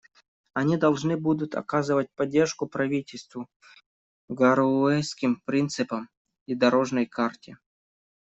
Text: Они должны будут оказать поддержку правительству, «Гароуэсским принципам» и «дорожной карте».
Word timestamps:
Они 0.55 0.77
должны 0.77 1.15
будут 1.15 1.53
оказать 1.53 2.09
поддержку 2.15 2.65
правительству, 2.65 3.47
«Гароуэсским 4.29 5.43
принципам» 5.45 6.09
и 6.47 6.55
«дорожной 6.55 7.05
карте». 7.05 7.59